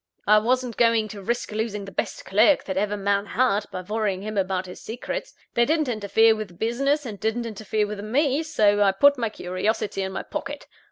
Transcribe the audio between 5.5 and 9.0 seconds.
They didn't interfere with business, and didn't interfere with me; so I